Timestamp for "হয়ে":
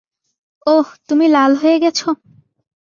1.55-1.77